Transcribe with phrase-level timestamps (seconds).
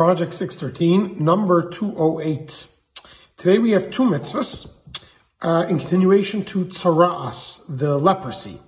[0.00, 2.68] Project 613, number 208.
[3.36, 4.74] Today we have two mitzvahs
[5.42, 8.60] uh, in continuation to tzara'as, the leprosy.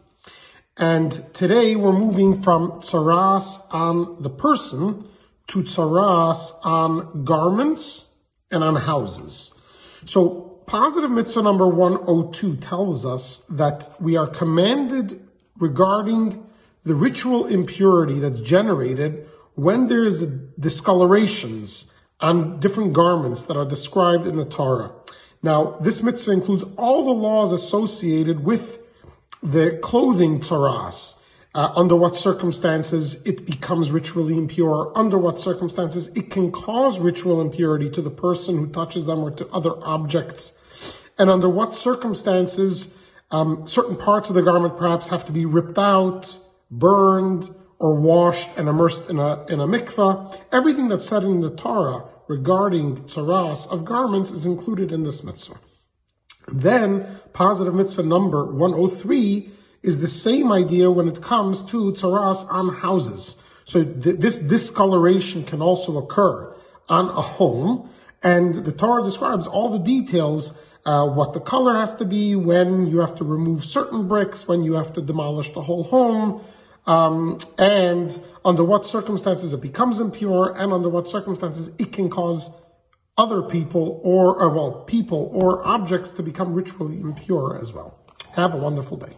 [0.76, 5.08] And today we're moving from tzara'as on the person
[5.46, 8.12] to tzara'as on garments
[8.50, 9.54] and on houses.
[10.04, 15.26] So positive mitzvah number 102 tells us that we are commanded
[15.58, 16.46] regarding
[16.84, 20.24] the ritual impurity that's generated when there is
[20.58, 21.90] discolorations
[22.20, 24.92] on different garments that are described in the Torah.
[25.42, 28.78] Now, this mitzvah includes all the laws associated with
[29.42, 31.18] the clothing tzaras.
[31.54, 37.42] Uh, under what circumstances it becomes ritually impure, under what circumstances it can cause ritual
[37.42, 40.56] impurity to the person who touches them or to other objects,
[41.18, 42.96] and under what circumstances
[43.30, 46.38] um, certain parts of the garment perhaps have to be ripped out,
[46.70, 50.40] burned, or washed and immersed in a, in a mikvah.
[50.52, 55.58] Everything that's said in the Torah regarding tzaras of garments is included in this mitzvah.
[56.46, 59.50] Then, positive mitzvah number 103
[59.82, 63.36] is the same idea when it comes to tzaras on houses.
[63.64, 66.54] So th- this discoloration can also occur
[66.88, 67.90] on a home,
[68.22, 72.86] and the Torah describes all the details uh, what the color has to be, when
[72.86, 76.44] you have to remove certain bricks, when you have to demolish the whole home,
[76.86, 82.50] um, and under what circumstances it becomes impure, and under what circumstances it can cause
[83.16, 87.98] other people or, or well, people or objects to become ritually impure as well.
[88.34, 89.16] Have a wonderful day.